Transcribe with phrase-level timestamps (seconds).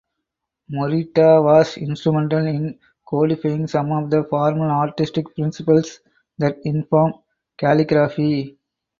[0.71, 5.99] Morita was instrumental in codifying some of the formal artistic principles
[6.39, 7.13] that inform
[7.55, 8.57] calligraphy.